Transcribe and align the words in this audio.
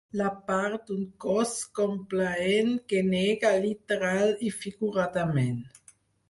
La 0.19 0.27
part 0.45 0.85
d'un 0.91 1.01
cos 1.25 1.51
complaent 1.79 2.71
que 2.93 3.03
nega, 3.11 3.53
literal 3.67 4.35
i 4.49 4.51
figuradament. 4.63 5.63